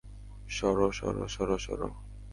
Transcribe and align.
সরো, 0.47 0.87
সরো, 0.91 1.23
সরো, 1.27 1.57
সরো। 1.59 1.87